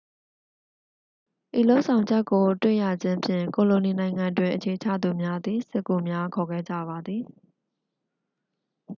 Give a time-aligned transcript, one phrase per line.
[1.59, 7.23] ဤလုပ်ဆောင်ချက်ကိုတွေ့ရခြင်းဖြင့် ကိုလိုနီနိုင်ငံတွင်အခြေချသူများသည် စစ်ကူများခေါ်ခဲ့ကြပါသည်